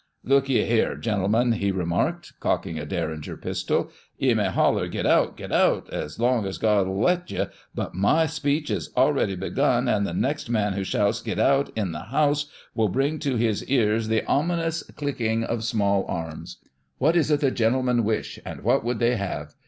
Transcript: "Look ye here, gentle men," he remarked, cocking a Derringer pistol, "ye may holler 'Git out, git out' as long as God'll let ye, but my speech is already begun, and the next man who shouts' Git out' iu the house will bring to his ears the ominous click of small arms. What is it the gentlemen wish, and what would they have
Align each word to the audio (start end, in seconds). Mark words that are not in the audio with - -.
"Look 0.23 0.49
ye 0.49 0.65
here, 0.65 0.95
gentle 0.95 1.27
men," 1.29 1.51
he 1.51 1.71
remarked, 1.71 2.33
cocking 2.39 2.79
a 2.79 2.87
Derringer 2.87 3.37
pistol, 3.37 3.91
"ye 4.17 4.33
may 4.33 4.47
holler 4.49 4.87
'Git 4.87 5.05
out, 5.05 5.37
git 5.37 5.51
out' 5.51 5.91
as 5.93 6.17
long 6.19 6.47
as 6.47 6.57
God'll 6.57 6.99
let 6.99 7.29
ye, 7.29 7.45
but 7.75 7.93
my 7.93 8.25
speech 8.25 8.71
is 8.71 8.89
already 8.97 9.35
begun, 9.35 9.87
and 9.87 10.07
the 10.07 10.11
next 10.15 10.49
man 10.49 10.73
who 10.73 10.83
shouts' 10.83 11.21
Git 11.21 11.37
out' 11.37 11.69
iu 11.77 11.91
the 11.91 11.99
house 12.09 12.47
will 12.73 12.89
bring 12.89 13.19
to 13.19 13.35
his 13.35 13.63
ears 13.65 14.07
the 14.07 14.25
ominous 14.25 14.81
click 14.81 15.21
of 15.47 15.63
small 15.63 16.03
arms. 16.07 16.57
What 16.97 17.15
is 17.15 17.29
it 17.29 17.41
the 17.41 17.51
gentlemen 17.51 18.03
wish, 18.03 18.39
and 18.43 18.63
what 18.63 18.83
would 18.83 18.97
they 18.97 19.17
have 19.17 19.53